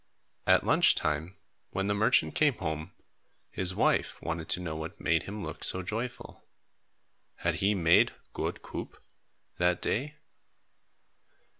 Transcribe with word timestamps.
At 0.47 0.65
lunch 0.65 0.95
time, 0.95 1.37
when 1.69 1.85
the 1.85 1.93
merchant 1.93 2.33
came 2.33 2.55
home, 2.55 2.91
his 3.51 3.75
wife 3.75 4.19
wanted 4.19 4.49
to 4.49 4.59
know 4.59 4.75
what 4.75 4.99
made 4.99 5.21
him 5.29 5.43
look 5.43 5.63
so 5.63 5.83
joyful. 5.83 6.43
Had 7.35 7.53
he 7.61 7.75
made 7.75 8.11
"goed 8.33 8.63
koop" 8.63 8.97
that 9.59 9.79
day? 9.79 10.15